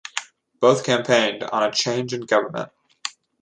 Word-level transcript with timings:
Both 0.59 0.83
campaigned 0.83 1.43
on 1.43 1.61
a 1.61 1.71
change 1.71 2.11
in 2.11 2.21
government. 2.21 2.71